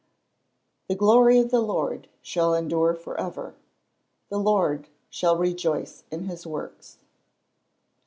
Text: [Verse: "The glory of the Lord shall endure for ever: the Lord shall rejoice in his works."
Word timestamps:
[Verse: 0.01 0.87
"The 0.87 0.95
glory 0.95 1.37
of 1.37 1.51
the 1.51 1.61
Lord 1.61 2.07
shall 2.23 2.55
endure 2.55 2.95
for 2.95 3.19
ever: 3.19 3.53
the 4.29 4.39
Lord 4.39 4.87
shall 5.11 5.37
rejoice 5.37 6.05
in 6.09 6.23
his 6.23 6.47
works." 6.47 6.97